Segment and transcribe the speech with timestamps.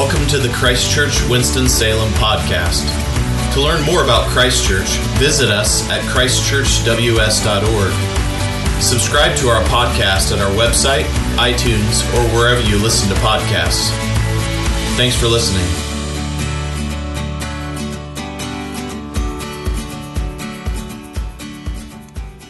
[0.00, 2.88] Welcome to the Christchurch Winston-Salem podcast.
[3.52, 4.88] To learn more about Christchurch,
[5.18, 8.82] visit us at christchurchws.org.
[8.82, 11.04] Subscribe to our podcast at our website,
[11.36, 13.90] iTunes, or wherever you listen to podcasts.
[14.96, 15.66] Thanks for listening.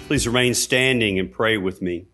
[0.07, 2.07] Please remain standing and pray with me.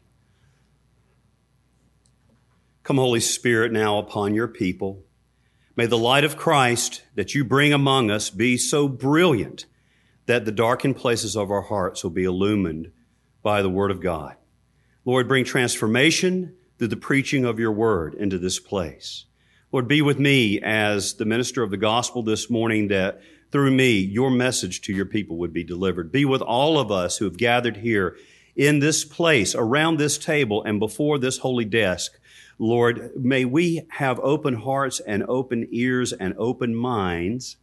[2.84, 5.03] Come, Holy Spirit, now upon your people.
[5.77, 9.66] May the light of Christ that you bring among us be so brilliant
[10.25, 12.93] that the darkened places of our hearts will be illumined
[13.43, 14.37] by the Word of God.
[15.05, 19.27] Lord, bring transformation through the preaching of your Word into this place.
[19.71, 23.21] Lord, be with me as the minister of the gospel this morning that
[23.52, 26.11] through me, your message to your people would be delivered.
[26.11, 28.16] Be with all of us who have gathered here
[28.57, 32.19] in this place, around this table, and before this holy desk
[32.59, 37.57] Lord, may we have open hearts and open ears and open minds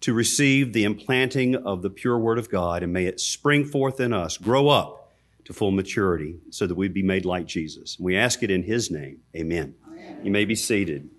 [0.00, 3.98] to receive the implanting of the pure word of God, and may it spring forth
[3.98, 7.98] in us, grow up to full maturity, so that we be made like Jesus.
[7.98, 9.20] We ask it in his name.
[9.34, 9.74] Amen.
[9.86, 10.20] Amen.
[10.22, 11.10] You may be seated.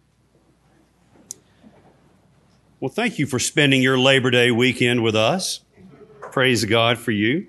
[2.80, 5.62] Well, thank you for spending your Labor Day weekend with us.
[6.22, 7.48] Praise God for you.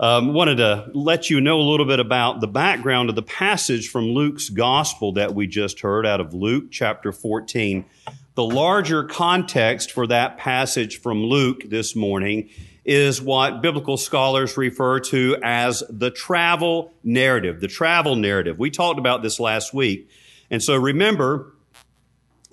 [0.00, 3.88] Um, wanted to let you know a little bit about the background of the passage
[3.88, 7.84] from Luke's gospel that we just heard out of Luke chapter 14.
[8.36, 12.48] The larger context for that passage from Luke this morning
[12.84, 17.60] is what biblical scholars refer to as the travel narrative.
[17.60, 18.56] The travel narrative.
[18.56, 20.08] We talked about this last week.
[20.48, 21.54] And so remember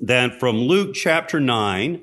[0.01, 2.01] that from Luke chapter 9,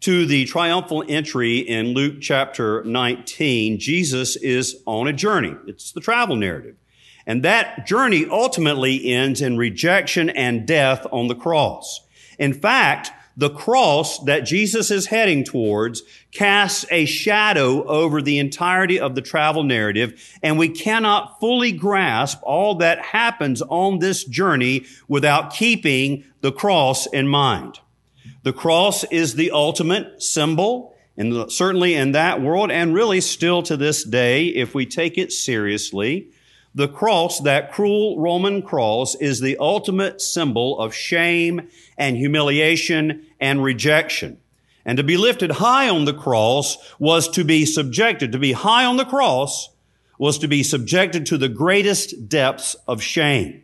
[0.00, 5.56] to the triumphal entry in Luke chapter 19, Jesus is on a journey.
[5.66, 6.76] It's the travel narrative.
[7.26, 12.06] And that journey ultimately ends in rejection and death on the cross.
[12.38, 18.98] In fact, the cross that Jesus is heading towards casts a shadow over the entirety
[18.98, 24.86] of the travel narrative, and we cannot fully grasp all that happens on this journey
[25.06, 27.78] without keeping the cross in mind.
[28.42, 33.76] The cross is the ultimate symbol, and certainly in that world, and really still to
[33.76, 36.28] this day, if we take it seriously,
[36.74, 43.64] the cross, that cruel Roman cross, is the ultimate symbol of shame and humiliation and
[43.64, 44.38] rejection.
[44.84, 48.84] And to be lifted high on the cross was to be subjected, to be high
[48.84, 49.70] on the cross
[50.18, 53.62] was to be subjected to the greatest depths of shame.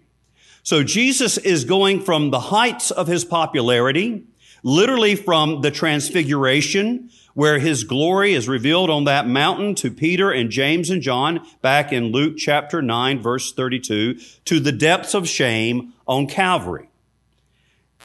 [0.63, 4.25] So Jesus is going from the heights of his popularity,
[4.65, 10.51] literally from the transfiguration where his glory is revealed on that mountain to Peter and
[10.51, 14.15] James and John back in Luke chapter 9 verse 32
[14.47, 16.89] to the depths of shame on Calvary.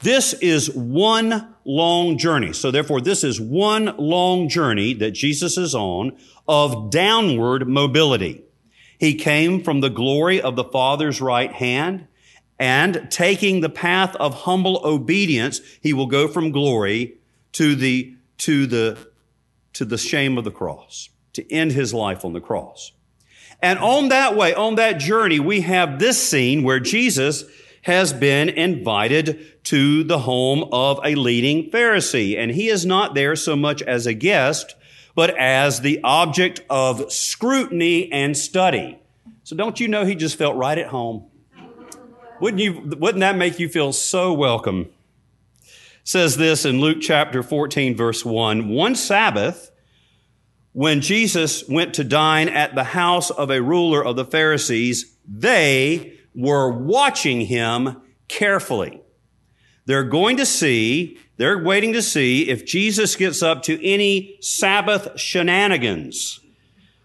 [0.02, 2.52] This is one long journey.
[2.52, 6.16] So therefore, this is one long journey that Jesus is on
[6.48, 8.42] of downward mobility.
[8.98, 12.06] He came from the glory of the Father's right hand
[12.60, 17.16] and taking the path of humble obedience, he will go from glory
[17.52, 18.98] to the, to the,
[19.72, 22.92] to the shame of the cross, to end his life on the cross.
[23.62, 27.44] And on that way, on that journey, we have this scene where Jesus
[27.82, 32.36] has been invited to the home of a leading Pharisee.
[32.36, 34.74] And he is not there so much as a guest,
[35.14, 38.98] but as the object of scrutiny and study.
[39.44, 41.29] So don't you know he just felt right at home?
[42.40, 44.88] Wouldn't you, wouldn't that make you feel so welcome?
[46.04, 48.68] says this in Luke chapter 14 verse 1.
[48.68, 49.70] One Sabbath,
[50.72, 56.14] when Jesus went to dine at the house of a ruler of the Pharisees, they
[56.34, 59.00] were watching him carefully.
[59.86, 65.18] They're going to see, they're waiting to see if Jesus gets up to any Sabbath
[65.18, 66.40] shenanigans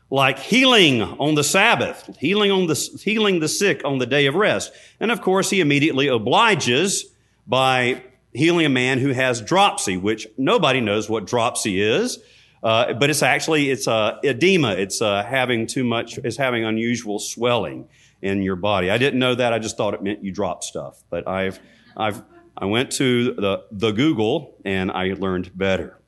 [0.09, 4.35] like healing on the Sabbath, healing on the, healing the sick on the day of
[4.35, 4.71] rest.
[4.99, 7.05] And of course, he immediately obliges
[7.47, 8.03] by
[8.33, 12.19] healing a man who has dropsy, which nobody knows what dropsy is.
[12.61, 14.71] Uh, but it's actually, it's uh, edema.
[14.71, 17.87] It's uh, having too much, it's having unusual swelling
[18.21, 18.89] in your body.
[18.89, 19.53] I didn't know that.
[19.53, 21.03] I just thought it meant you drop stuff.
[21.09, 21.59] But I've,
[21.95, 22.23] I've,
[22.57, 25.99] I went to the, the Google and I learned better.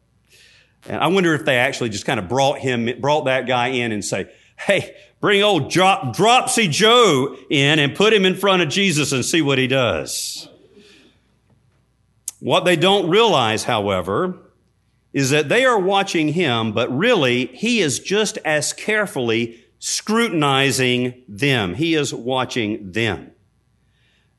[0.88, 3.92] And I wonder if they actually just kind of brought him, brought that guy in
[3.92, 8.70] and say, Hey, bring old Drop, Dropsy Joe in and put him in front of
[8.70, 10.48] Jesus and see what he does.
[12.40, 14.38] What they don't realize, however,
[15.14, 21.74] is that they are watching him, but really he is just as carefully scrutinizing them.
[21.76, 23.32] He is watching them.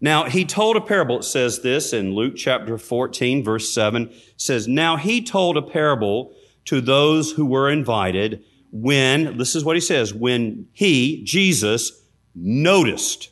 [0.00, 1.18] Now, he told a parable.
[1.18, 6.32] It says this in Luke chapter 14, verse 7 says, Now he told a parable
[6.68, 12.02] to those who were invited when, this is what he says, when he, Jesus,
[12.34, 13.30] noticed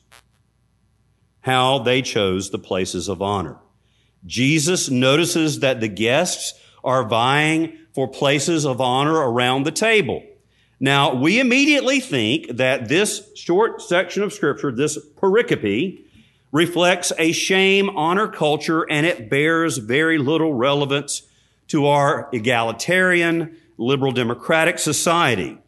[1.41, 3.59] how they chose the places of honor.
[4.25, 10.23] Jesus notices that the guests are vying for places of honor around the table.
[10.81, 16.03] Now, we immediately think that this short section of scripture, this pericope,
[16.53, 21.21] reflects a shame honor culture and it bears very little relevance
[21.69, 25.59] to our egalitarian, liberal democratic society.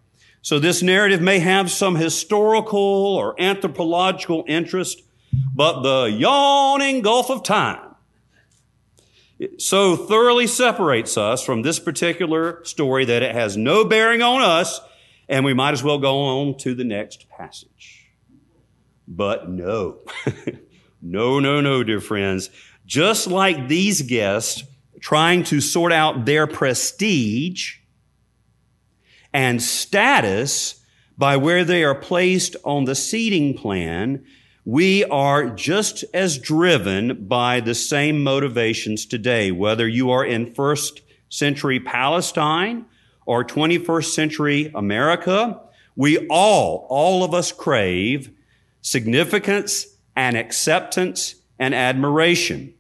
[0.42, 5.02] So this narrative may have some historical or anthropological interest,
[5.54, 7.88] but the yawning gulf of time
[9.56, 14.80] so thoroughly separates us from this particular story that it has no bearing on us,
[15.28, 18.10] and we might as well go on to the next passage.
[19.06, 19.98] But no.
[21.02, 22.50] no, no, no, dear friends.
[22.84, 24.64] Just like these guests
[25.00, 27.76] trying to sort out their prestige
[29.32, 30.82] and status
[31.16, 34.24] by where they are placed on the seating plan,
[34.64, 41.00] we are just as driven by the same motivations today, whether you are in first
[41.28, 42.86] century Palestine
[43.26, 45.60] or 21st century America.
[45.96, 48.30] We all, all of us crave
[48.80, 52.74] significance and acceptance and admiration.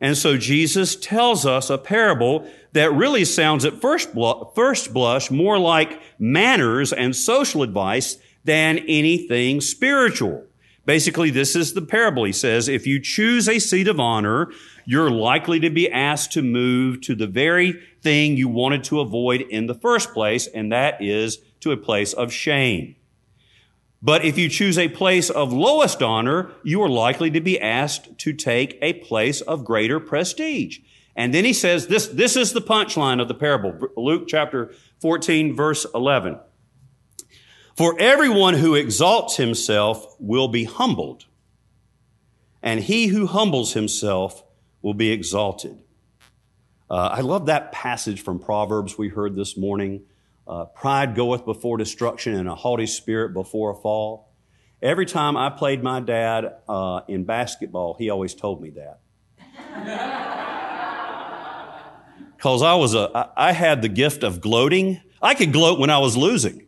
[0.00, 4.10] And so Jesus tells us a parable that really sounds at first,
[4.54, 10.44] first blush more like manners and social advice than anything spiritual.
[10.84, 12.24] Basically, this is the parable.
[12.24, 14.52] He says, if you choose a seat of honor,
[14.84, 19.40] you're likely to be asked to move to the very thing you wanted to avoid
[19.40, 22.94] in the first place, and that is to a place of shame.
[24.06, 28.16] But if you choose a place of lowest honor, you are likely to be asked
[28.18, 30.78] to take a place of greater prestige.
[31.16, 33.76] And then he says, this, this is the punchline of the parable.
[33.96, 36.38] Luke chapter 14, verse 11.
[37.76, 41.24] For everyone who exalts himself will be humbled,
[42.62, 44.44] and he who humbles himself
[44.82, 45.82] will be exalted.
[46.88, 50.04] Uh, I love that passage from Proverbs we heard this morning.
[50.46, 54.32] Uh, pride goeth before destruction, and a haughty spirit before a fall.
[54.80, 59.00] Every time I played my dad uh, in basketball, he always told me that.
[62.36, 65.00] Because I was a, I had the gift of gloating.
[65.22, 66.66] I could gloat when I was losing.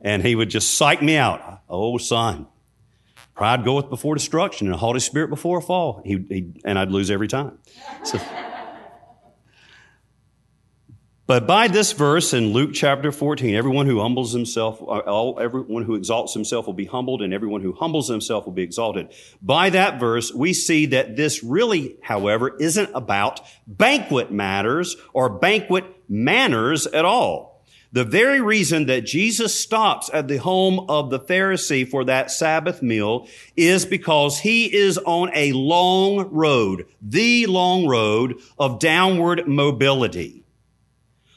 [0.00, 1.62] And he would just psych me out.
[1.68, 2.46] Oh, son,
[3.34, 6.02] pride goeth before destruction and a haughty spirit before a fall.
[6.04, 7.58] He, he, and I'd lose every time.
[8.04, 8.18] So,
[11.32, 15.82] but by this verse in Luke chapter 14, everyone who humbles himself, uh, all, everyone
[15.82, 19.08] who exalts himself will be humbled, and everyone who humbles himself will be exalted.
[19.40, 25.86] By that verse, we see that this really, however, isn't about banquet matters or banquet
[26.06, 27.64] manners at all.
[27.92, 32.82] The very reason that Jesus stops at the home of the Pharisee for that Sabbath
[32.82, 33.26] meal
[33.56, 40.41] is because he is on a long road, the long road of downward mobility,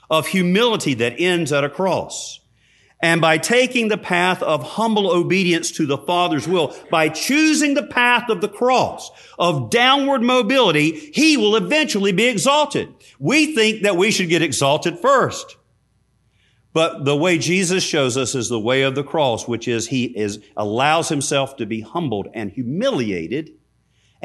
[0.09, 2.39] of humility that ends at a cross.
[3.01, 7.85] And by taking the path of humble obedience to the Father's will, by choosing the
[7.85, 12.88] path of the cross, of downward mobility, he will eventually be exalted.
[13.19, 15.57] We think that we should get exalted first.
[16.74, 20.05] But the way Jesus shows us is the way of the cross, which is he
[20.05, 23.51] is, allows himself to be humbled and humiliated,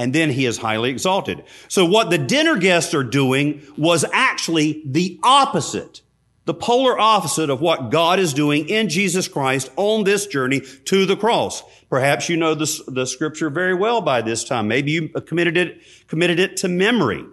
[0.00, 1.44] and then he is highly exalted.
[1.68, 6.00] So what the dinner guests are doing was actually the opposite,
[6.46, 11.04] the polar opposite of what God is doing in Jesus Christ on this journey to
[11.04, 11.62] the cross.
[11.90, 14.68] Perhaps you know the, the scripture very well by this time.
[14.68, 17.26] Maybe you committed it, committed it to memory.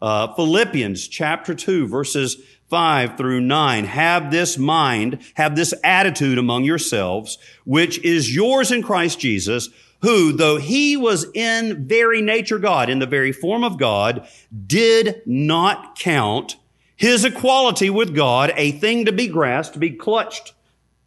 [0.00, 2.38] Uh, Philippians chapter 2 verses
[2.70, 3.84] 5 through 9.
[3.84, 9.68] Have this mind, have this attitude among yourselves, which is yours in Christ Jesus,
[10.04, 14.28] who, though he was in very nature God, in the very form of God,
[14.66, 16.56] did not count
[16.94, 20.52] his equality with God a thing to be grasped, to be clutched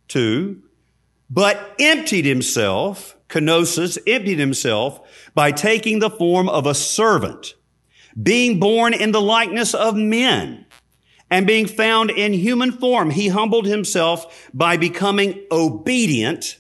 [0.09, 0.63] to,
[1.29, 7.53] but emptied himself, kenosis, emptied himself by taking the form of a servant,
[8.19, 10.65] being born in the likeness of men
[11.29, 16.57] and being found in human form, he humbled himself by becoming obedient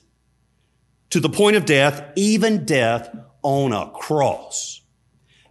[1.09, 3.09] to the point of death, even death
[3.41, 4.81] on a cross.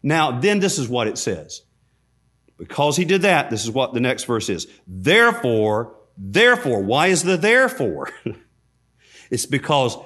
[0.02, 1.62] Now, then this is what it says.
[2.58, 4.66] Because he did that, this is what the next verse is.
[4.86, 8.10] Therefore, therefore, why is the therefore?
[9.30, 9.96] it's because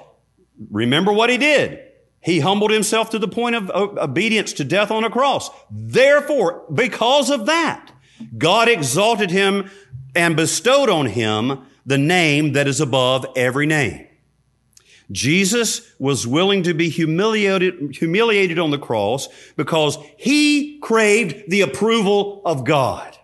[0.69, 1.79] remember what he did.
[2.23, 5.49] He humbled himself to the point of obedience to death on a cross.
[5.71, 7.91] Therefore, because of that,
[8.37, 9.71] God exalted him
[10.15, 14.07] and bestowed on him the name that is above every name.
[15.11, 22.41] Jesus was willing to be humiliated, humiliated on the cross because he craved the approval
[22.45, 23.17] of God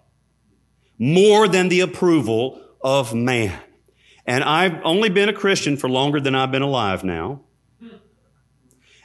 [0.98, 3.60] more than the approval of man.
[4.26, 7.42] And I've only been a Christian for longer than I've been alive now.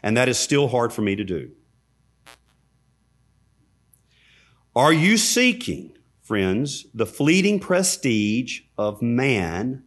[0.02, 1.52] And that is still hard for me to do.
[4.74, 9.84] Are you seeking, friends, the fleeting prestige of man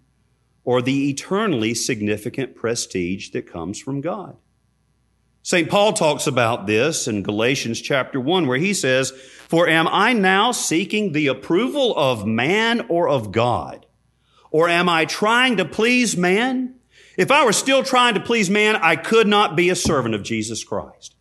[0.65, 4.35] or the eternally significant prestige that comes from God?
[5.41, 5.69] St.
[5.69, 10.51] Paul talks about this in Galatians chapter 1, where he says, For am I now
[10.51, 13.85] seeking the approval of man or of God?
[14.49, 16.75] Or am I trying to please man?
[17.15, 20.23] If I were still trying to please man, I could not be a servant of
[20.23, 21.15] Jesus Christ.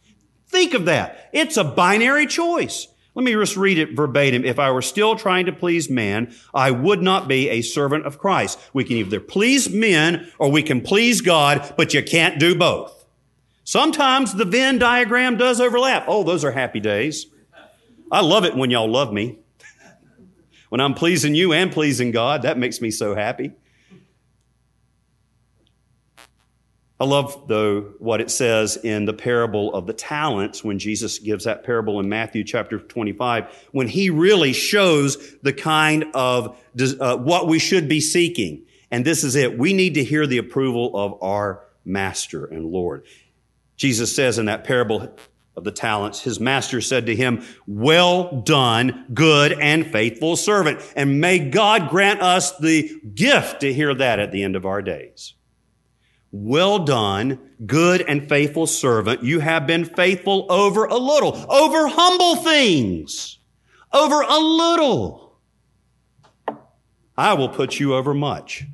[0.48, 1.28] Think of that.
[1.32, 2.88] It's a binary choice.
[3.14, 4.44] Let me just read it verbatim.
[4.44, 8.18] If I were still trying to please man, I would not be a servant of
[8.18, 8.58] Christ.
[8.72, 13.04] We can either please men or we can please God, but you can't do both.
[13.62, 16.04] Sometimes the Venn diagram does overlap.
[16.08, 17.26] Oh, those are happy days.
[18.10, 19.38] I love it when y'all love me.
[20.68, 23.52] When I'm pleasing you and pleasing God, that makes me so happy.
[27.00, 31.44] I love, though, what it says in the parable of the talents when Jesus gives
[31.44, 36.56] that parable in Matthew chapter 25, when he really shows the kind of
[37.00, 38.64] uh, what we should be seeking.
[38.92, 39.58] And this is it.
[39.58, 43.04] We need to hear the approval of our master and Lord.
[43.76, 45.16] Jesus says in that parable,
[45.56, 50.80] of the talents, his master said to him, well done, good and faithful servant.
[50.96, 54.82] And may God grant us the gift to hear that at the end of our
[54.82, 55.34] days.
[56.36, 59.22] Well done, good and faithful servant.
[59.22, 63.38] You have been faithful over a little, over humble things,
[63.92, 65.38] over a little.
[67.16, 68.64] I will put you over much.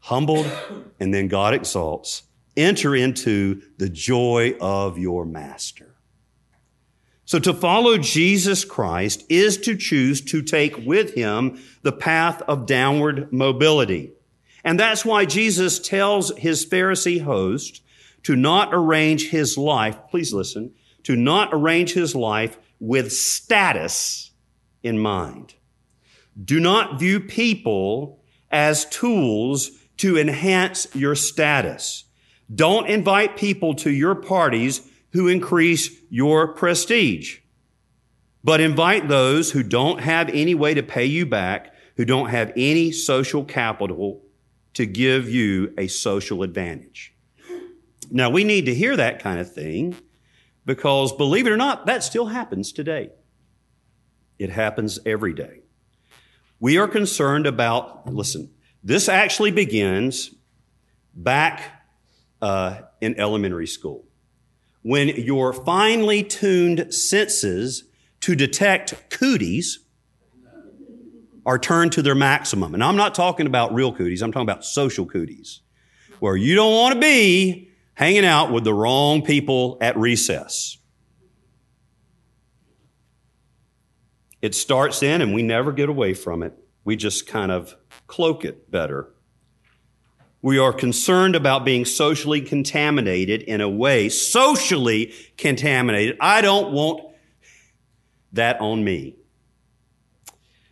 [0.00, 0.52] Humbled,
[1.00, 2.24] and then God exalts.
[2.58, 5.94] Enter into the joy of your master.
[7.24, 12.66] So to follow Jesus Christ is to choose to take with him the path of
[12.66, 14.12] downward mobility.
[14.64, 17.82] And that's why Jesus tells his Pharisee host
[18.24, 20.72] to not arrange his life, please listen,
[21.04, 24.32] to not arrange his life with status
[24.82, 25.54] in mind.
[26.42, 32.04] Do not view people as tools to enhance your status.
[32.54, 37.38] Don't invite people to your parties who increase your prestige.
[38.44, 42.52] But invite those who don't have any way to pay you back, who don't have
[42.56, 44.22] any social capital
[44.78, 47.12] to give you a social advantage.
[48.12, 49.96] Now, we need to hear that kind of thing
[50.64, 53.10] because, believe it or not, that still happens today.
[54.38, 55.62] It happens every day.
[56.60, 58.52] We are concerned about, listen,
[58.84, 60.32] this actually begins
[61.12, 61.82] back
[62.40, 64.04] uh, in elementary school
[64.82, 67.82] when your finely tuned senses
[68.20, 69.80] to detect cooties
[71.48, 72.74] are turned to their maximum.
[72.74, 75.62] And I'm not talking about real cooties, I'm talking about social cooties,
[76.18, 80.76] where you don't want to be hanging out with the wrong people at recess.
[84.42, 86.52] It starts in, and we never get away from it.
[86.84, 87.74] We just kind of
[88.06, 89.08] cloak it better.
[90.42, 96.18] We are concerned about being socially contaminated in a way, socially contaminated.
[96.20, 97.14] I don't want
[98.34, 99.17] that on me.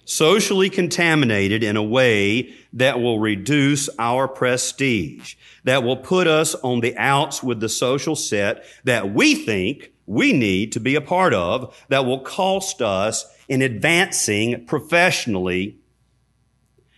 [0.07, 5.35] Socially contaminated in a way that will reduce our prestige,
[5.65, 10.33] that will put us on the outs with the social set that we think we
[10.33, 15.79] need to be a part of, that will cost us in advancing professionally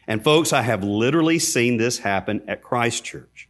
[0.08, 3.48] and folks, I have literally seen this happen at Christ Church.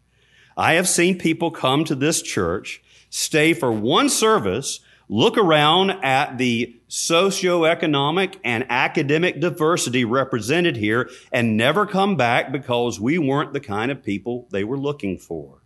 [0.57, 6.39] I have seen people come to this church, stay for one service, look around at
[6.39, 13.61] the socioeconomic and academic diversity represented here and never come back because we weren't the
[13.61, 15.63] kind of people they were looking for.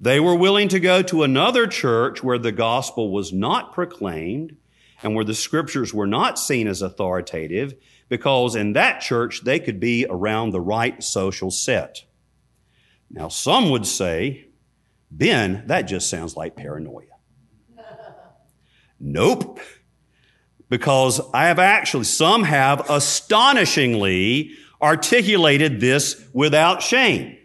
[0.00, 4.56] They were willing to go to another church where the gospel was not proclaimed
[5.02, 7.74] and where the scriptures were not seen as authoritative
[8.08, 12.04] because in that church they could be around the right social set.
[13.10, 14.48] Now, some would say,
[15.10, 17.15] Ben, that just sounds like paranoia.
[19.00, 19.60] Nope.
[20.68, 27.36] Because I have actually, some have astonishingly articulated this without shame.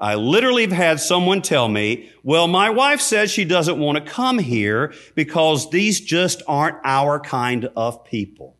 [0.00, 4.10] I literally have had someone tell me, well, my wife says she doesn't want to
[4.10, 8.56] come here because these just aren't our kind of people.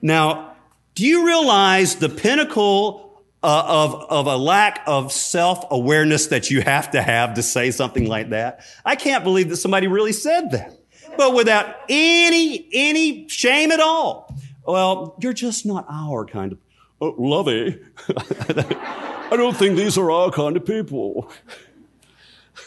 [0.00, 0.56] Now,
[0.94, 6.90] do you realize the pinnacle uh, of, of a lack of self-awareness that you have
[6.92, 8.60] to have to say something like that?
[8.84, 10.77] I can't believe that somebody really said that.
[11.18, 14.34] But without any, any shame at all.
[14.64, 16.58] Well, you're just not our kind of,
[17.00, 17.80] oh, lovey.
[18.08, 21.28] I don't think these are our kind of people.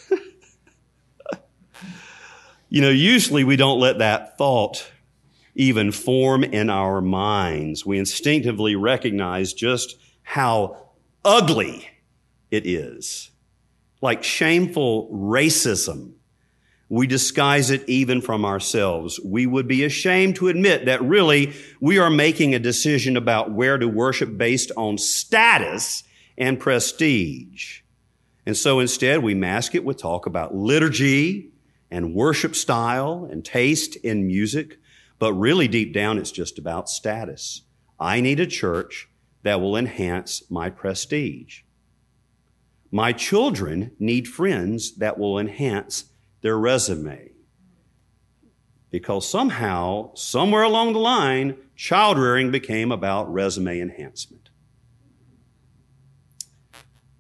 [2.69, 4.91] you know, usually we don't let that thought
[5.55, 7.85] even form in our minds.
[7.85, 10.89] We instinctively recognize just how
[11.23, 11.89] ugly
[12.51, 13.31] it is.
[14.01, 16.15] Like shameful racism.
[16.91, 19.17] We disguise it even from ourselves.
[19.23, 23.77] We would be ashamed to admit that really we are making a decision about where
[23.77, 26.03] to worship based on status
[26.37, 27.79] and prestige.
[28.45, 31.53] And so instead, we mask it with talk about liturgy
[31.89, 34.77] and worship style and taste in music.
[35.17, 37.61] But really, deep down, it's just about status.
[38.01, 39.07] I need a church
[39.43, 41.61] that will enhance my prestige.
[42.91, 46.10] My children need friends that will enhance
[46.41, 47.31] their resume.
[48.89, 54.41] Because somehow, somewhere along the line, child rearing became about resume enhancement.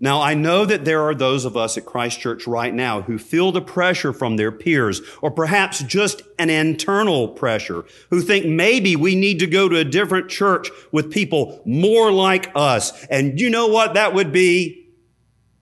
[0.03, 3.19] Now, I know that there are those of us at Christ Church right now who
[3.19, 8.95] feel the pressure from their peers, or perhaps just an internal pressure, who think maybe
[8.95, 13.05] we need to go to a different church with people more like us.
[13.05, 14.87] And you know what that would be?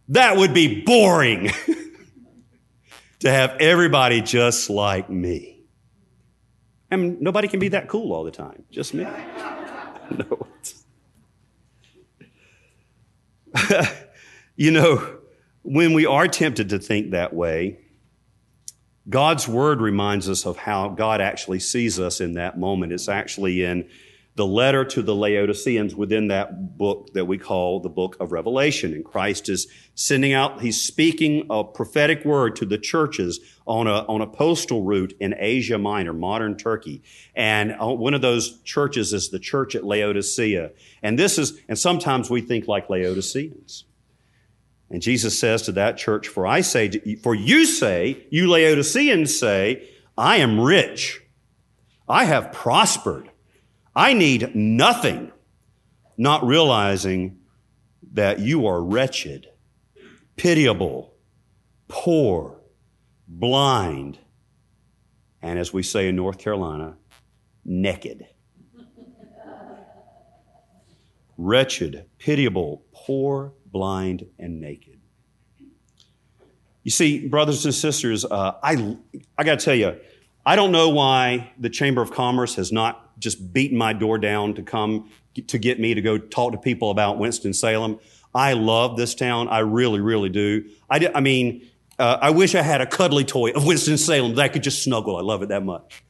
[0.07, 1.51] That would be boring
[3.19, 5.61] to have everybody just like me.
[6.91, 9.03] And nobody can be that cool all the time, just me.
[10.11, 10.47] no.
[14.59, 15.19] You know,
[15.61, 17.79] when we are tempted to think that way,
[19.07, 22.91] God's word reminds us of how God actually sees us in that moment.
[22.91, 23.87] It's actually in
[24.39, 28.93] the letter to the Laodiceans within that book that we call the book of Revelation.
[28.93, 34.05] And Christ is sending out, he's speaking a prophetic word to the churches on a,
[34.05, 37.03] on a postal route in Asia Minor, modern Turkey.
[37.35, 40.71] And uh, one of those churches is the church at Laodicea.
[41.03, 43.83] And this is, and sometimes we think like Laodiceans.
[44.89, 46.89] And Jesus says to that church, for I say,
[47.21, 51.21] for you say, you Laodiceans say, I am rich.
[52.07, 53.28] I have prospered.
[53.95, 55.31] I need nothing,
[56.17, 57.39] not realizing
[58.13, 59.47] that you are wretched,
[60.35, 61.13] pitiable,
[61.87, 62.59] poor,
[63.27, 64.19] blind,
[65.41, 66.97] and as we say in North Carolina,
[67.65, 68.25] naked.
[71.39, 74.99] wretched, pitiable, poor, blind, and naked.
[76.83, 78.97] You see, brothers and sisters, uh, I,
[79.37, 79.97] I got to tell you,
[80.45, 84.55] I don't know why the Chamber of Commerce has not just beating my door down
[84.55, 85.12] to come
[85.48, 88.00] to get me to go talk to people about Winston-Salem.
[88.34, 89.48] I love this town.
[89.48, 90.70] I really, really do.
[90.90, 94.48] I, I mean, uh, I wish I had a cuddly toy of Winston-Salem that I
[94.48, 95.18] could just snuggle.
[95.18, 96.03] I love it that much.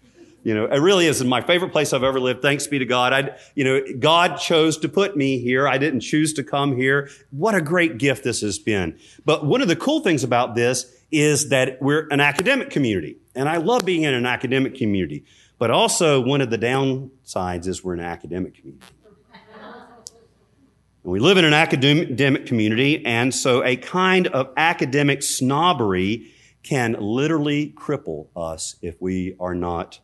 [0.44, 2.42] You know, it really is my favorite place I've ever lived.
[2.42, 3.12] Thanks be to God.
[3.12, 5.68] I, you know, God chose to put me here.
[5.68, 7.10] I didn't choose to come here.
[7.32, 8.98] What a great gift this has been.
[9.26, 13.18] But one of the cool things about this is that we're an academic community.
[13.36, 15.26] And I love being in an academic community.
[15.60, 18.86] But also one of the downsides is we're an academic community.
[21.04, 26.96] And we live in an academic community, and so a kind of academic snobbery can
[27.00, 30.00] literally cripple us if we are not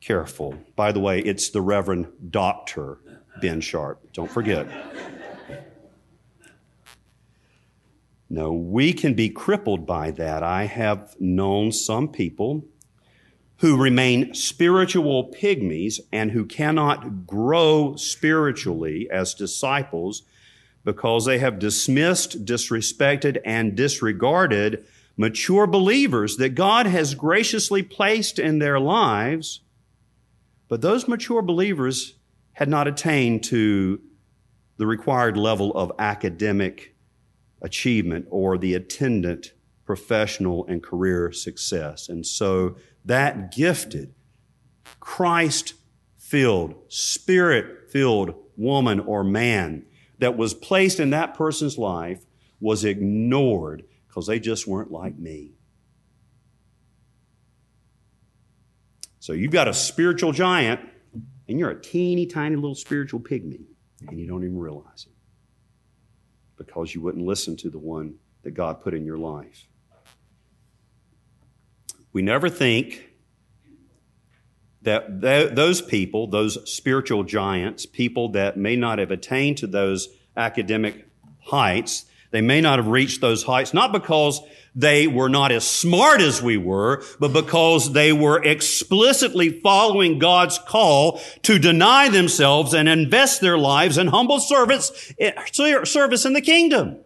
[0.00, 0.54] careful.
[0.76, 2.98] By the way, it's the Reverend Dr.
[3.40, 4.12] Ben Sharpe.
[4.12, 4.66] Don't forget.
[8.28, 10.42] No, we can be crippled by that.
[10.42, 12.64] I have known some people
[13.58, 20.22] who remain spiritual pygmies and who cannot grow spiritually as disciples
[20.84, 24.84] because they have dismissed, disrespected, and disregarded
[25.16, 29.60] mature believers that God has graciously placed in their lives
[30.68, 32.14] but those mature believers
[32.54, 34.00] had not attained to
[34.76, 36.96] the required level of academic
[37.62, 39.52] achievement or the attendant
[39.84, 42.08] professional and career success.
[42.08, 44.14] And so that gifted,
[45.00, 45.74] Christ
[46.16, 49.84] filled, spirit filled woman or man
[50.18, 52.24] that was placed in that person's life
[52.60, 55.52] was ignored because they just weren't like me.
[59.18, 60.80] So you've got a spiritual giant,
[61.48, 63.64] and you're a teeny tiny little spiritual pygmy,
[64.06, 65.12] and you don't even realize it.
[66.56, 69.68] because you wouldn't listen to the one that God put in your life.
[72.14, 73.10] We never think
[74.82, 80.08] that th- those people, those spiritual giants, people that may not have attained to those
[80.36, 81.08] academic
[81.42, 84.40] heights, they may not have reached those heights, not because
[84.76, 90.58] they were not as smart as we were, but because they were explicitly following God's
[90.58, 95.32] call to deny themselves and invest their lives in humble service, eh,
[95.84, 96.98] service in the kingdom.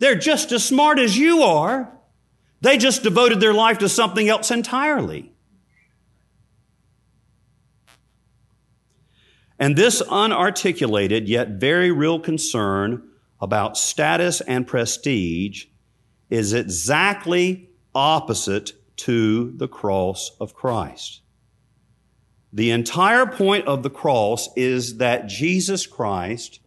[0.00, 1.96] They're just as smart as you are.
[2.60, 5.32] They just devoted their life to something else entirely.
[9.58, 13.08] And this unarticulated yet very real concern
[13.40, 15.66] about status and prestige
[16.28, 21.20] is exactly opposite to the cross of Christ.
[22.52, 26.60] The entire point of the cross is that Jesus Christ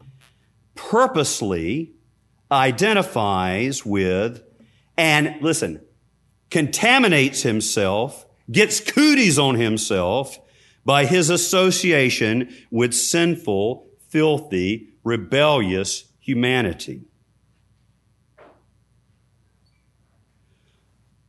[0.75, 1.93] purposely
[2.52, 4.43] identifies with
[4.99, 5.79] and listen,
[6.51, 10.38] contaminates himself, gets cooties on himself
[10.83, 17.03] by his association with sinful, filthy, rebellious humanity.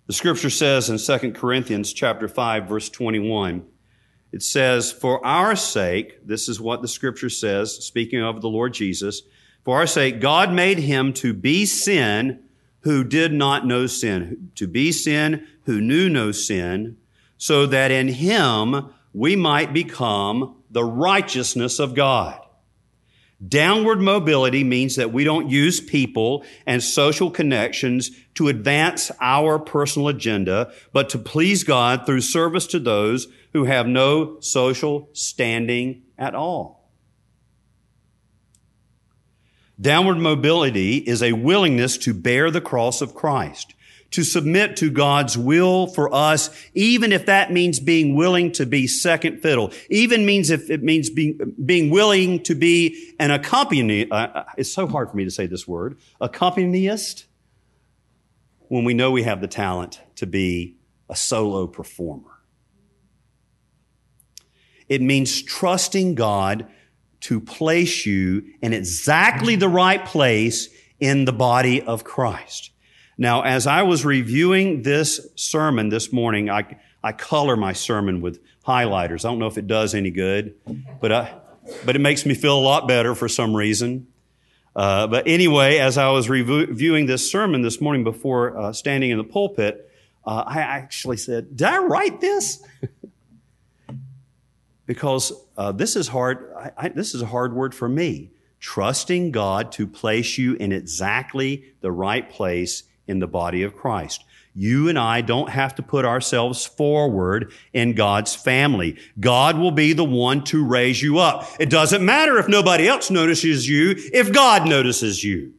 [0.08, 3.66] The scripture says in 2 Corinthians chapter 5 verse 21,
[4.32, 8.74] it says, "For our sake, this is what the scripture says, speaking of the Lord
[8.74, 9.22] Jesus,
[9.64, 12.40] for our sake God made him to be sin
[12.82, 16.96] who did not know sin, to be sin who knew no sin,
[17.36, 22.38] so that in him we might become the righteousness of God."
[23.46, 30.08] Downward mobility means that we don't use people and social connections to advance our personal
[30.08, 36.34] agenda, but to please God through service to those who have no social standing at
[36.34, 36.79] all.
[39.80, 43.74] Downward mobility is a willingness to bear the cross of Christ
[44.10, 48.86] to submit to God's will for us, even if that means being willing to be
[48.86, 54.10] second fiddle, even means if it means being, being willing to be an accompanist.
[54.10, 57.26] Uh, uh, it's so hard for me to say this word, accompanist,
[58.68, 60.76] when we know we have the talent to be
[61.08, 62.40] a solo performer.
[64.88, 66.66] It means trusting God
[67.20, 72.70] to place you in exactly the right place in the body of Christ.
[73.18, 78.40] Now, as I was reviewing this sermon this morning, I, I color my sermon with
[78.66, 79.24] highlighters.
[79.24, 80.54] I don't know if it does any good,
[81.00, 81.34] but I,
[81.84, 84.06] but it makes me feel a lot better for some reason.
[84.74, 89.18] Uh, but anyway, as I was reviewing this sermon this morning before uh, standing in
[89.18, 89.90] the pulpit,
[90.24, 92.62] uh, I actually said, "Did I write this?"
[94.90, 96.52] Because uh, this is hard.
[96.58, 98.32] I, I, this is a hard word for me.
[98.58, 104.24] Trusting God to place you in exactly the right place in the body of Christ.
[104.52, 108.98] You and I don't have to put ourselves forward in God's family.
[109.20, 111.48] God will be the one to raise you up.
[111.60, 115.52] It doesn't matter if nobody else notices you, if God notices you.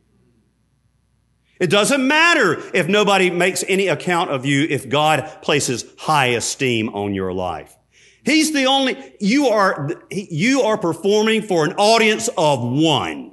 [1.58, 6.89] It doesn't matter if nobody makes any account of you, if God places high esteem
[6.89, 7.78] on your life.
[8.24, 13.32] He's the only, you are, you are performing for an audience of one.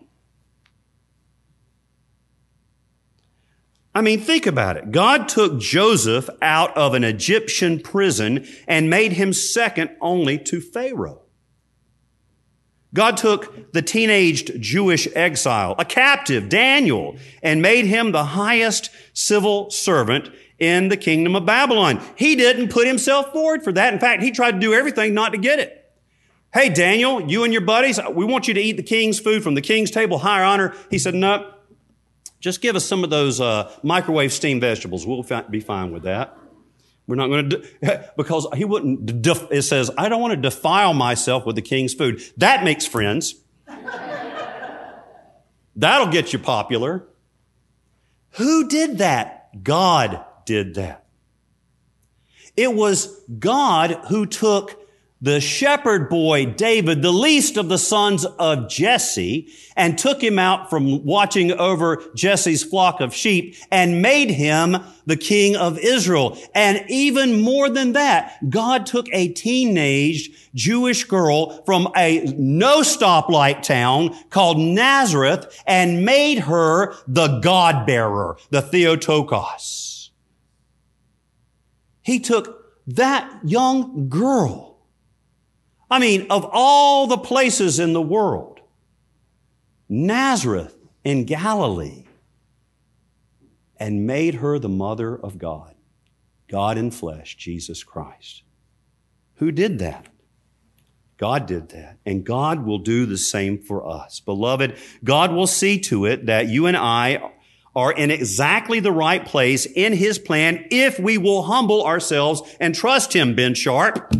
[3.94, 4.92] I mean, think about it.
[4.92, 11.22] God took Joseph out of an Egyptian prison and made him second only to Pharaoh.
[12.94, 19.70] God took the teenaged Jewish exile, a captive, Daniel, and made him the highest civil
[19.70, 22.02] servant in the kingdom of Babylon.
[22.16, 23.92] He didn't put himself forward for that.
[23.92, 25.74] In fact, he tried to do everything not to get it.
[26.52, 29.54] Hey, Daniel, you and your buddies, we want you to eat the king's food from
[29.54, 30.74] the king's table, higher honor.
[30.90, 31.52] He said, no,
[32.40, 35.06] just give us some of those uh, microwave steamed vegetables.
[35.06, 36.36] We'll be fine with that.
[37.06, 40.40] We're not going to, de- because he wouldn't, def- it says, I don't want to
[40.40, 42.22] defile myself with the king's food.
[42.36, 43.34] That makes friends.
[45.76, 47.06] That'll get you popular.
[48.32, 49.62] Who did that?
[49.62, 51.04] God did that.
[52.56, 54.82] It was God who took
[55.20, 60.70] the shepherd boy David, the least of the sons of Jesse, and took him out
[60.70, 66.38] from watching over Jesse's flock of sheep and made him the king of Israel.
[66.54, 73.62] And even more than that, God took a teenaged Jewish girl from a no stoplight
[73.62, 79.87] town called Nazareth and made her the God bearer, the Theotokos.
[82.08, 84.68] He took that young girl
[85.90, 88.60] I mean, of all the places in the world,
[89.88, 92.04] Nazareth, in Galilee
[93.76, 95.74] and made her the mother of God,
[96.48, 98.42] God in flesh, Jesus Christ.
[99.36, 100.08] Who did that?
[101.16, 101.98] God did that.
[102.04, 104.20] And God will do the same for us.
[104.20, 107.32] Beloved, God will see to it that you and I
[107.74, 112.74] are in exactly the right place in His plan if we will humble ourselves and
[112.74, 114.12] trust Him, Ben Sharpe.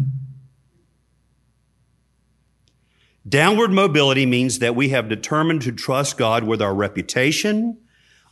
[3.29, 7.79] Downward mobility means that we have determined to trust God with our reputation,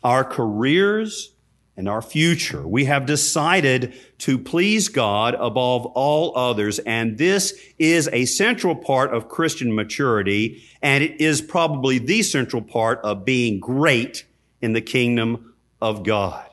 [0.03, 1.35] our careers,
[1.77, 2.67] and our future.
[2.67, 9.13] We have decided to please God above all others, and this is a central part
[9.13, 14.25] of Christian maturity, and it is probably the central part of being great
[14.67, 16.45] in the kingdom of God.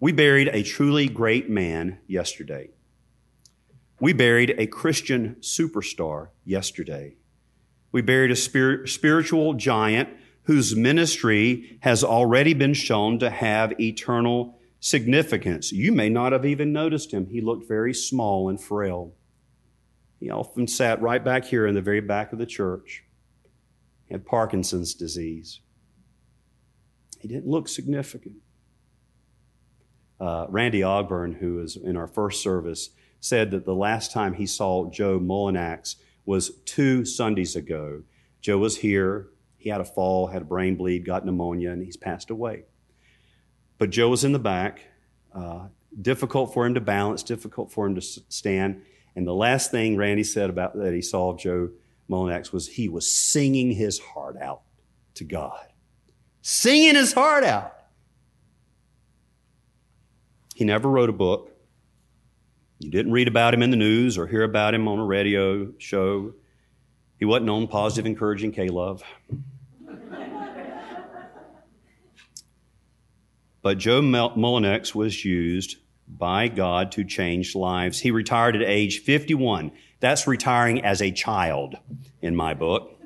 [0.00, 2.70] We buried a truly great man yesterday.
[4.00, 7.16] We buried a Christian superstar yesterday.
[7.92, 10.08] We buried a spir- spiritual giant
[10.44, 15.72] whose ministry has already been shown to have eternal significance.
[15.72, 17.26] You may not have even noticed him.
[17.26, 19.12] He looked very small and frail.
[20.20, 23.04] He often sat right back here in the very back of the church.
[24.08, 25.60] He had Parkinson's disease.
[27.20, 28.36] He didn't look significant.
[30.18, 32.90] Uh, Randy Ogburn, who was in our first service,
[33.20, 38.02] said that the last time he saw Joe Mullinax was two Sundays ago.
[38.40, 39.28] Joe was here.
[39.56, 42.64] He had a fall, had a brain bleed, got pneumonia, and he's passed away.
[43.76, 44.80] But Joe was in the back.
[45.34, 45.68] Uh,
[46.00, 48.82] difficult for him to balance, difficult for him to stand.
[49.14, 51.70] And the last thing Randy said about that he saw Joe
[52.10, 54.62] Mullinax was he was singing his heart out
[55.14, 55.66] to God.
[56.42, 57.74] Singing his heart out.
[60.54, 61.52] He never wrote a book.
[62.78, 65.72] You didn't read about him in the news or hear about him on a radio
[65.78, 66.32] show.
[67.18, 69.02] He wasn't on positive, encouraging K Love.
[73.62, 75.76] but Joe Mullinax was used
[76.08, 78.00] by God to change lives.
[78.00, 79.72] He retired at age 51.
[80.00, 81.76] That's retiring as a child
[82.22, 82.98] in my book.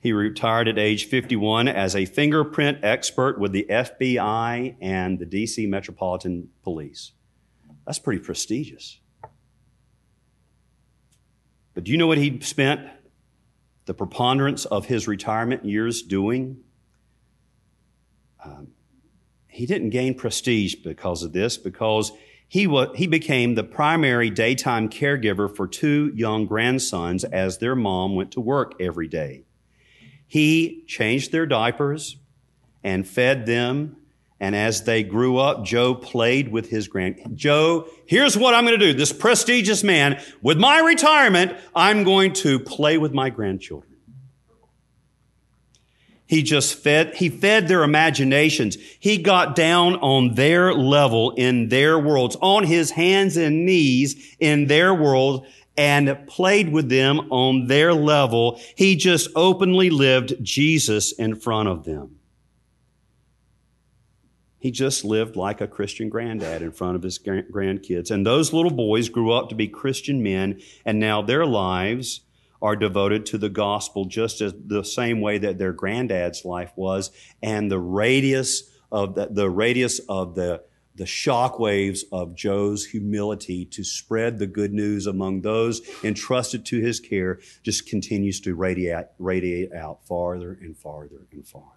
[0.00, 5.68] He retired at age 51 as a fingerprint expert with the FBI and the DC
[5.68, 7.12] Metropolitan Police.
[7.86, 8.98] That's pretty prestigious.
[11.74, 12.88] But do you know what he spent
[13.84, 16.58] the preponderance of his retirement years doing?
[18.42, 18.68] Um,
[19.48, 22.12] he didn't gain prestige because of this, because
[22.50, 28.16] he, wa- he became the primary daytime caregiver for two young grandsons as their mom
[28.16, 29.44] went to work every day.
[30.26, 32.16] He changed their diapers
[32.82, 33.94] and fed them
[34.40, 37.36] and as they grew up, Joe played with his grand.
[37.36, 38.98] Joe, here's what I'm going to do.
[38.98, 43.89] This prestigious man, with my retirement, I'm going to play with my grandchildren.
[46.30, 48.76] He just fed, he fed their imaginations.
[49.00, 54.68] He got down on their level in their worlds, on his hands and knees in
[54.68, 55.44] their world
[55.76, 58.60] and played with them on their level.
[58.76, 62.20] He just openly lived Jesus in front of them.
[64.60, 68.08] He just lived like a Christian granddad in front of his grandkids.
[68.08, 72.20] And those little boys grew up to be Christian men, and now their lives
[72.62, 77.10] are devoted to the gospel just as the same way that their granddad's life was.
[77.42, 80.62] And the radius of the, the radius of the
[80.96, 86.80] the shock waves of Joe's humility to spread the good news among those entrusted to
[86.80, 91.68] his care just continues to radiate, radiate out farther and farther and farther.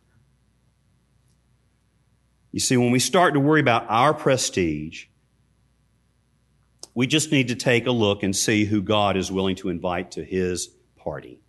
[2.52, 5.06] You see, when we start to worry about our prestige,
[6.94, 10.12] we just need to take a look and see who God is willing to invite
[10.12, 11.42] to his party.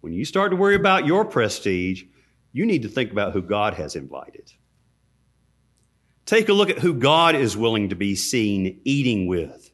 [0.00, 2.04] When you start to worry about your prestige,
[2.52, 4.52] you need to think about who God has invited.
[6.26, 9.70] Take a look at who God is willing to be seen eating with.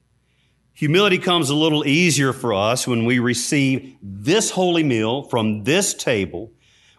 [0.72, 5.94] Humility comes a little easier for us when we receive this holy meal from this
[5.94, 6.52] table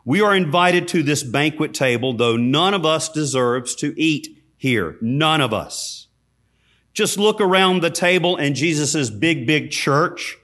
[0.04, 4.98] we are invited to this banquet table, though none of us deserves to eat here.
[5.02, 6.01] None of us.
[6.94, 10.38] Just look around the table in Jesus' big, big church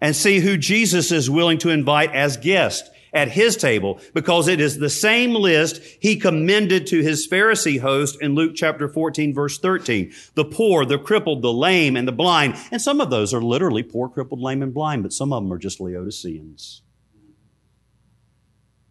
[0.00, 4.60] and see who Jesus is willing to invite as guest at his table because it
[4.60, 9.58] is the same list he commended to his Pharisee host in Luke chapter 14 verse
[9.58, 10.12] 13.
[10.34, 12.56] The poor, the crippled, the lame, and the blind.
[12.72, 15.52] And some of those are literally poor, crippled, lame, and blind, but some of them
[15.52, 16.82] are just Laodiceans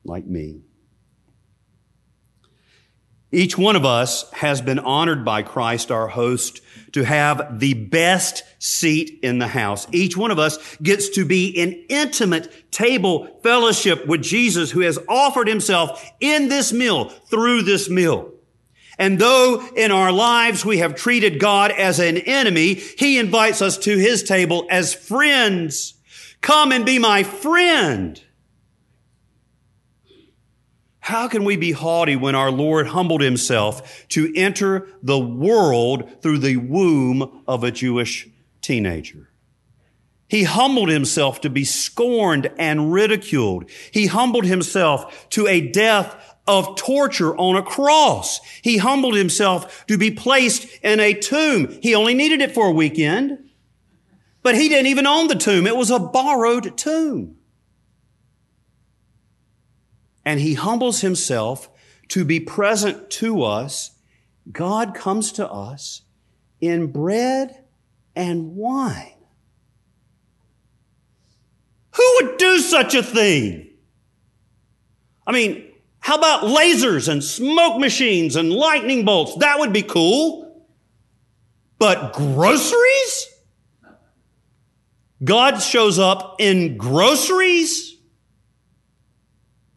[0.06, 0.62] like me.
[3.34, 8.44] Each one of us has been honored by Christ, our host, to have the best
[8.60, 9.88] seat in the house.
[9.92, 15.00] Each one of us gets to be in intimate table fellowship with Jesus who has
[15.10, 18.32] offered himself in this meal, through this meal.
[19.00, 23.80] And though in our lives we have treated God as an enemy, he invites us
[23.80, 25.96] to his table as friends.
[26.42, 28.22] Come and be my friend.
[31.04, 36.38] How can we be haughty when our Lord humbled himself to enter the world through
[36.38, 38.30] the womb of a Jewish
[38.62, 39.28] teenager?
[40.30, 43.70] He humbled himself to be scorned and ridiculed.
[43.92, 48.40] He humbled himself to a death of torture on a cross.
[48.62, 51.80] He humbled himself to be placed in a tomb.
[51.82, 53.50] He only needed it for a weekend,
[54.42, 55.68] but he didn't even own the tomb.
[55.68, 57.36] It was a borrowed tomb
[60.26, 61.70] and he humbles himself
[62.10, 63.92] to be present to us,
[64.52, 66.02] God comes to us
[66.62, 67.64] in bread
[68.16, 69.14] and wine.
[71.96, 73.70] Who would do such a thing?
[75.26, 79.36] I mean, how about lasers and smoke machines and lightning bolts?
[79.38, 80.66] That would be cool.
[81.80, 83.30] But groceries?
[85.24, 87.93] God shows up in groceries?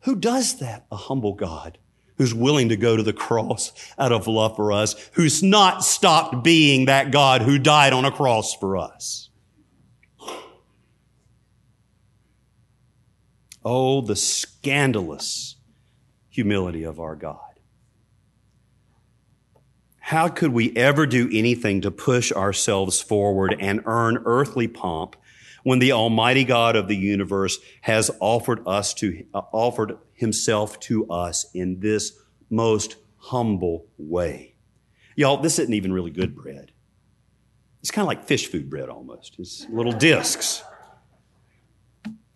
[0.07, 0.87] Who does that?
[0.93, 1.79] A humble God
[2.17, 6.45] who's willing to go to the cross out of love for us, who's not stopped
[6.45, 9.31] being that God who died on a cross for us.
[13.65, 15.57] Oh, the scandalous
[16.29, 17.41] humility of our God.
[19.99, 25.17] How could we ever do anything to push ourselves forward and earn earthly pomp
[25.67, 31.05] when the Almighty God of the universe has offered us to, uh, offered himself to
[31.11, 32.17] us in this
[32.49, 34.55] most humble way.
[35.17, 36.71] Y'all, this isn't even really good bread.
[37.81, 39.35] It's kind of like fish food bread almost.
[39.41, 40.63] It's little discs.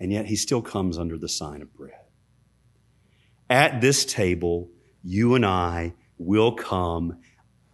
[0.01, 2.01] And yet he still comes under the sign of bread.
[3.49, 4.71] At this table,
[5.05, 7.19] you and I will come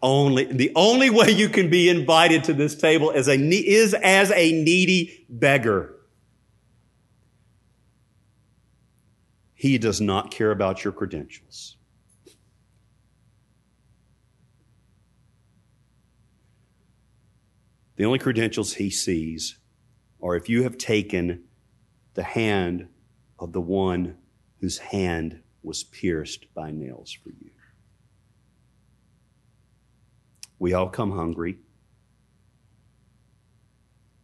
[0.02, 4.30] only, the only way you can be invited to this table is, a, is as
[4.32, 5.94] a needy beggar.
[9.54, 11.76] He does not care about your credentials.
[17.96, 19.58] The only credentials he sees
[20.22, 21.44] are if you have taken
[22.14, 22.88] the hand
[23.38, 24.18] of the one
[24.60, 27.50] whose hand was pierced by nails for you.
[30.58, 31.58] We all come hungry.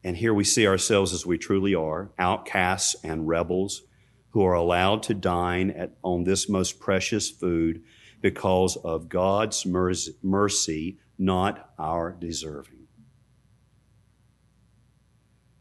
[0.04, 3.82] And here we see ourselves as we truly are outcasts and rebels
[4.30, 7.82] who are allowed to dine at, on this most precious food
[8.20, 12.86] because of God's mercy, not our deserving.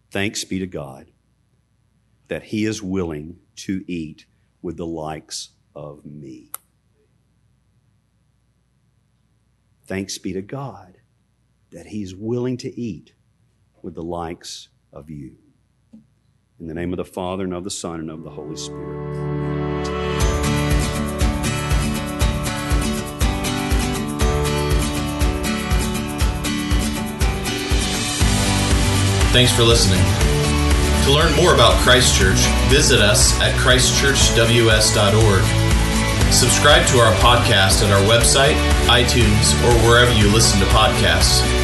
[0.10, 1.12] Thanks be to God
[2.28, 4.26] that He is willing to eat
[4.62, 6.52] with the likes of me.
[9.92, 11.00] Thanks be to God
[11.72, 13.12] that He's willing to eat
[13.82, 15.36] with the likes of you.
[16.62, 19.14] In the name of the Father, and of the Son, and of the Holy Spirit.
[29.34, 30.00] Thanks for listening.
[31.04, 35.61] To learn more about Christ Church, visit us at christchurchws.org
[36.32, 38.56] Subscribe to our podcast at our website,
[38.88, 41.61] iTunes, or wherever you listen to podcasts.